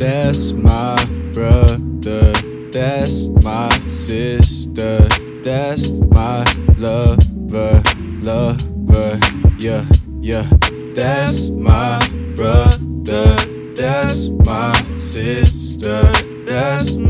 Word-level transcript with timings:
That's 0.00 0.52
my 0.52 1.04
brother. 1.34 2.32
That's 2.72 3.28
my 3.42 3.68
sister. 3.88 5.06
That's 5.42 5.90
my 5.90 6.44
lover. 6.78 7.82
Lover. 8.22 9.18
Yeah, 9.58 9.84
yeah. 10.20 10.48
That's 10.94 11.50
my 11.50 11.98
brother. 12.34 13.36
That's 13.76 14.30
my 14.30 14.72
sister. 14.94 16.00
That's 16.46 16.94
my 16.96 17.09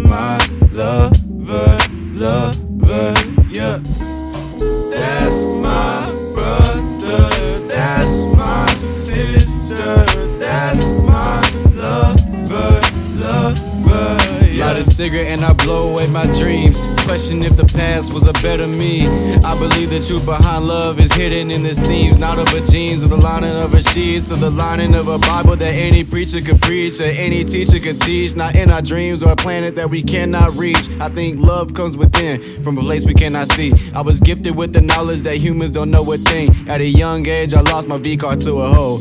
Light 14.70 14.78
a 14.78 14.84
cigarette 14.84 15.26
and 15.26 15.44
I 15.44 15.52
blow 15.52 15.90
away 15.90 16.06
my 16.06 16.26
dreams. 16.38 16.78
Question 17.04 17.42
if 17.42 17.56
the 17.56 17.64
past 17.64 18.12
was 18.12 18.28
a 18.28 18.32
better 18.34 18.68
me. 18.68 19.04
I 19.38 19.58
believe 19.58 19.90
the 19.90 19.98
truth 19.98 20.24
behind 20.24 20.68
love 20.68 21.00
is 21.00 21.12
hidden 21.12 21.50
in 21.50 21.64
the 21.64 21.74
seams, 21.74 22.20
not 22.20 22.38
of 22.38 22.46
a 22.54 22.64
jeans 22.70 23.02
or 23.02 23.08
the 23.08 23.16
lining 23.16 23.50
of 23.50 23.74
a 23.74 23.80
sheets 23.80 24.30
or 24.30 24.36
the 24.36 24.48
lining 24.48 24.94
of 24.94 25.08
a 25.08 25.18
Bible 25.18 25.56
that 25.56 25.74
any 25.74 26.04
preacher 26.04 26.40
could 26.40 26.62
preach 26.62 27.00
or 27.00 27.10
any 27.10 27.42
teacher 27.42 27.80
could 27.80 28.00
teach. 28.02 28.36
Not 28.36 28.54
in 28.54 28.70
our 28.70 28.80
dreams 28.80 29.24
or 29.24 29.32
a 29.32 29.36
planet 29.36 29.74
that 29.74 29.90
we 29.90 30.04
cannot 30.04 30.52
reach. 30.52 30.88
I 31.00 31.08
think 31.08 31.40
love 31.40 31.74
comes 31.74 31.96
within 31.96 32.62
from 32.62 32.78
a 32.78 32.82
place 32.82 33.04
we 33.04 33.14
cannot 33.14 33.50
see. 33.50 33.72
I 33.92 34.02
was 34.02 34.20
gifted 34.20 34.54
with 34.54 34.72
the 34.72 34.82
knowledge 34.82 35.22
that 35.22 35.38
humans 35.38 35.72
don't 35.72 35.90
know 35.90 36.12
a 36.12 36.16
thing. 36.16 36.54
At 36.68 36.80
a 36.80 36.86
young 36.86 37.26
age, 37.26 37.54
I 37.54 37.60
lost 37.60 37.88
my 37.88 37.98
V 37.98 38.16
car 38.16 38.36
to 38.36 38.60
a 38.60 38.68
hole. 38.68 39.00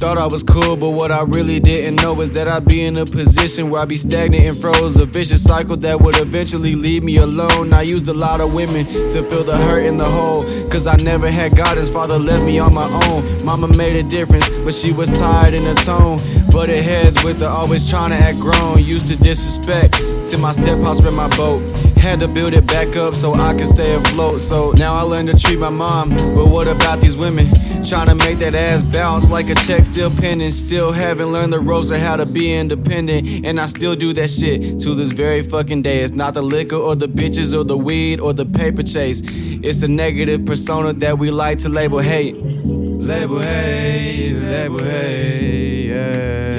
Thought 0.00 0.16
I 0.16 0.26
was 0.26 0.42
cool, 0.42 0.78
but 0.78 0.92
what 0.92 1.12
I 1.12 1.24
really 1.24 1.60
didn't 1.60 1.96
know 1.96 2.18
is 2.22 2.30
that 2.30 2.48
I'd 2.48 2.64
be 2.64 2.84
in 2.84 2.96
a 2.96 3.04
position 3.04 3.68
where 3.68 3.82
I'd 3.82 3.90
be 3.90 3.98
stagnant 3.98 4.46
and 4.46 4.58
froze. 4.58 4.96
A 4.96 5.04
vicious 5.04 5.44
cycle 5.44 5.76
that 5.76 6.00
would 6.00 6.18
eventually 6.18 6.74
leave 6.74 7.02
me 7.02 7.18
alone. 7.18 7.74
I 7.74 7.82
used 7.82 8.08
a 8.08 8.14
lot 8.14 8.40
of 8.40 8.54
women 8.54 8.86
to 8.86 9.22
fill 9.28 9.44
the 9.44 9.58
hurt 9.58 9.84
in 9.84 9.98
the 9.98 10.06
hole. 10.06 10.44
Cause 10.70 10.86
I 10.86 10.96
never 10.96 11.30
had 11.30 11.54
guidance, 11.54 11.90
father 11.90 12.18
left 12.18 12.44
me 12.44 12.58
on 12.58 12.72
my 12.72 12.88
own. 13.08 13.44
Mama 13.44 13.68
made 13.76 13.94
a 13.94 14.02
difference, 14.02 14.48
but 14.64 14.72
she 14.72 14.90
was 14.90 15.10
tired 15.18 15.52
in 15.52 15.64
the 15.64 15.74
tone. 15.82 16.18
But 16.50 16.70
it 16.70 16.82
heads 16.82 17.22
with 17.22 17.40
her, 17.40 17.48
always 17.48 17.88
trying 17.88 18.10
to 18.10 18.16
act 18.16 18.40
grown. 18.40 18.82
Used 18.82 19.08
to 19.08 19.16
disrespect 19.16 19.96
till 20.24 20.40
my 20.40 20.52
step 20.52 20.78
house 20.78 21.02
read 21.02 21.12
my 21.12 21.28
boat. 21.36 21.60
Had 21.98 22.20
to 22.20 22.28
build 22.28 22.54
it 22.54 22.66
back 22.66 22.96
up 22.96 23.14
so 23.14 23.34
I 23.34 23.52
could 23.52 23.66
stay 23.66 23.94
afloat. 23.94 24.40
So 24.40 24.72
now 24.78 24.94
I 24.94 25.02
learn 25.02 25.26
to 25.26 25.36
treat 25.36 25.58
my 25.58 25.68
mom. 25.68 26.08
But 26.08 26.46
what 26.46 26.68
about 26.68 27.00
these 27.00 27.18
women? 27.18 27.50
Trying 27.84 28.06
to 28.06 28.14
make 28.14 28.38
that 28.38 28.54
ass 28.54 28.82
bounce 28.82 29.30
like 29.30 29.50
a 29.50 29.54
check 29.54 29.84
still 29.90 30.10
pending. 30.10 30.52
Still 30.52 30.92
haven't 30.92 31.32
learned 31.32 31.52
the 31.52 31.58
ropes 31.58 31.90
of 31.90 31.98
how 31.98 32.16
to 32.16 32.26
be 32.26 32.54
independent. 32.54 33.44
And 33.44 33.60
I 33.60 33.66
still 33.66 33.96
do 33.96 34.12
that 34.12 34.30
shit 34.30 34.80
to 34.80 34.94
this 34.94 35.12
very 35.12 35.42
fucking 35.42 35.82
day. 35.82 36.00
It's 36.00 36.12
not 36.12 36.34
the 36.34 36.42
liquor 36.42 36.76
or 36.76 36.94
the 36.94 37.08
bitches 37.08 37.58
or 37.58 37.64
the 37.64 37.76
weed 37.76 38.20
or 38.20 38.32
the 38.32 38.46
paper 38.46 38.82
chase. 38.82 39.20
It's 39.24 39.82
a 39.82 39.88
negative 39.88 40.44
persona 40.44 40.92
that 40.94 41.18
we 41.18 41.30
like 41.30 41.58
to 41.58 41.68
label 41.68 41.98
hate. 41.98 42.40
Label 42.40 43.40
hate, 43.40 44.34
label 44.34 44.78
hate, 44.84 45.86
yeah. 45.88 46.49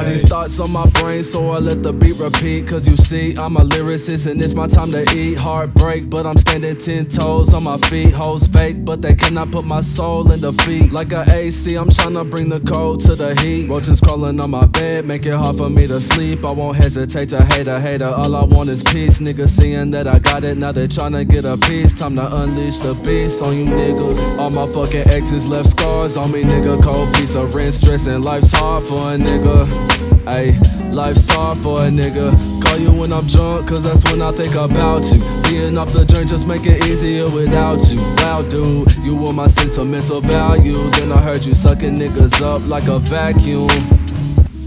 All 0.00 0.06
these 0.06 0.22
thoughts 0.22 0.58
on 0.58 0.72
my 0.72 0.88
brain, 0.88 1.22
so 1.22 1.50
I 1.50 1.58
let 1.58 1.82
the 1.82 1.92
beat 1.92 2.16
repeat. 2.16 2.66
Cause 2.66 2.88
you 2.88 2.96
see, 2.96 3.36
I'm 3.36 3.58
a 3.58 3.60
lyricist 3.60 4.26
and 4.26 4.40
it's 4.40 4.54
my 4.54 4.66
time 4.66 4.90
to 4.92 5.04
eat. 5.14 5.34
Heartbreak, 5.34 6.08
but 6.08 6.24
I'm 6.24 6.38
standing 6.38 6.78
ten 6.78 7.04
toes 7.04 7.52
on 7.52 7.64
my 7.64 7.76
feet. 7.76 8.14
Hoes 8.14 8.46
fake, 8.46 8.82
but 8.82 9.02
they 9.02 9.14
cannot 9.14 9.50
put 9.50 9.66
my 9.66 9.82
soul 9.82 10.32
in 10.32 10.40
defeat. 10.40 10.90
Like 10.90 11.12
a 11.12 11.26
AC, 11.28 11.74
I'm 11.74 11.90
trying 11.90 12.14
to 12.14 12.24
bring 12.24 12.48
the 12.48 12.60
cold 12.60 13.02
to 13.02 13.14
the 13.14 13.38
heat. 13.42 13.68
Roaches 13.68 14.00
crawling 14.00 14.40
on 14.40 14.50
my 14.50 14.64
bed, 14.64 15.04
make 15.04 15.26
it 15.26 15.34
hard 15.34 15.58
for 15.58 15.68
me 15.68 15.86
to 15.88 16.00
sleep. 16.00 16.46
I 16.46 16.50
won't 16.50 16.78
hesitate 16.78 17.28
to 17.30 17.44
hate 17.44 17.68
a 17.68 17.78
hater. 17.78 18.08
All 18.08 18.34
I 18.34 18.44
want 18.44 18.70
is 18.70 18.82
peace. 18.82 19.18
Niggas 19.18 19.50
seeing 19.50 19.90
that 19.90 20.06
I 20.06 20.18
got 20.18 20.44
it, 20.44 20.56
now 20.56 20.72
they 20.72 20.88
tryna 20.88 21.28
get 21.28 21.44
a 21.44 21.58
piece. 21.58 21.92
Time 21.92 22.16
to 22.16 22.36
unleash 22.36 22.78
the 22.78 22.94
beast 22.94 23.42
on 23.42 23.54
you, 23.54 23.66
nigga. 23.66 24.38
All 24.38 24.48
my 24.48 24.66
fucking 24.72 25.08
exes 25.08 25.46
left 25.46 25.68
scars 25.68 26.16
on 26.16 26.32
me, 26.32 26.42
nigga. 26.42 26.82
Cold 26.82 27.14
piece 27.16 27.34
of 27.34 27.54
rent, 27.54 27.74
stressing. 27.74 28.22
Life's 28.22 28.50
hard 28.50 28.84
for 28.84 29.12
a 29.12 29.18
nigga. 29.18 29.89
Ayy, 30.26 30.92
life's 30.92 31.26
hard 31.28 31.58
for 31.58 31.80
a 31.84 31.88
nigga. 31.88 32.30
Call 32.62 32.78
you 32.78 32.92
when 32.92 33.12
I'm 33.12 33.26
drunk, 33.26 33.68
cause 33.68 33.84
that's 33.84 34.04
when 34.04 34.20
I 34.20 34.32
think 34.32 34.54
about 34.54 35.04
you. 35.12 35.20
Being 35.44 35.78
off 35.78 35.92
the 35.92 36.04
drink 36.04 36.28
just 36.28 36.46
make 36.46 36.66
it 36.66 36.84
easier 36.86 37.28
without 37.28 37.80
you. 37.90 38.00
Wow, 38.18 38.42
dude, 38.42 38.94
you 38.96 39.16
were 39.16 39.32
my 39.32 39.46
sentimental 39.46 40.20
value. 40.20 40.78
Then 40.90 41.12
I 41.12 41.20
heard 41.20 41.44
you 41.44 41.54
sucking 41.54 41.98
niggas 41.98 42.40
up 42.42 42.66
like 42.66 42.88
a 42.88 42.98
vacuum. 42.98 43.68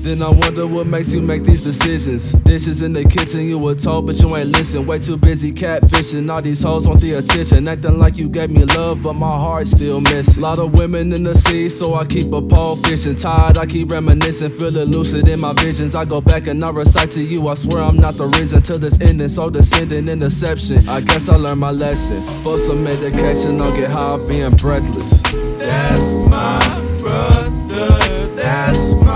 Then 0.04 0.22
I 0.22 0.28
wonder 0.28 0.68
what 0.68 0.86
makes 0.86 1.14
you 1.14 1.22
make 1.22 1.46
these 1.46 1.62
decisions. 1.62 2.34
Dishes 2.44 2.82
in 2.82 2.92
the 2.92 3.06
kitchen, 3.06 3.40
you 3.48 3.58
were 3.58 3.74
told, 3.74 4.06
but 4.06 4.20
you 4.20 4.36
ain't 4.36 4.50
listen. 4.50 4.86
Way 4.86 5.00
too 5.00 5.16
busy 5.16 5.54
catfishing. 5.54 6.30
All 6.30 6.42
these 6.42 6.62
hoes 6.62 6.86
want 6.86 7.00
the 7.00 7.14
attention. 7.14 7.70
Acting 7.70 7.98
like 7.98 8.18
you 8.18 8.28
gave 8.28 8.50
me 8.50 8.66
love, 8.66 9.02
but 9.02 9.14
my 9.14 9.32
heart 9.32 9.66
still 9.66 10.02
missing. 10.02 10.40
A 10.40 10.46
lot 10.46 10.60
of 10.60 10.74
women 10.74 11.14
in 11.14 11.24
the 11.24 11.34
sea, 11.34 11.70
so 11.70 11.94
I 11.94 12.06
keep 12.06 12.34
a 12.34 12.42
pole 12.42 12.76
fishing. 12.76 13.16
Tired, 13.16 13.58
I 13.58 13.66
keep 13.66 13.90
reminiscing. 13.90 14.50
Feeling 14.50 14.90
lucid 14.90 15.30
in 15.30 15.40
my 15.40 15.54
visions. 15.54 15.96
I 15.96 16.04
go 16.04 16.20
back 16.20 16.48
and 16.48 16.66
I 16.66 16.72
recite 16.72 17.12
to 17.12 17.22
you. 17.22 17.48
I 17.48 17.56
swear 17.56 17.82
I'm 17.82 17.96
not 17.96 18.16
the 18.16 18.28
reason 18.28 18.62
to 18.64 18.78
this 18.78 19.00
ending. 19.00 19.30
So 19.30 19.50
descending 19.50 20.10
in 20.10 20.20
deception. 20.20 20.86
I 20.90 21.00
guess 21.00 21.30
I 21.30 21.38
learned 21.38 21.62
my 21.62 21.72
lesson. 21.72 22.22
For 22.44 22.58
some 22.58 22.84
medication, 22.84 23.62
I'll 23.62 23.74
get 23.74 23.90
high 23.90 24.18
being 24.28 24.54
breathless. 24.58 25.22
That's 25.60 26.12
my 26.30 26.60
brother. 27.00 28.28
That's 28.36 28.92
my 28.92 29.13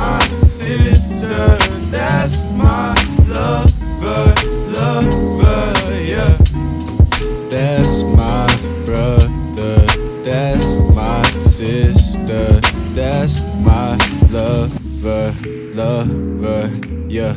sister. 11.57 12.61
That's 12.93 13.41
my 13.65 13.97
lover. 14.29 15.33
Lover. 15.73 16.69
Yeah. 17.09 17.35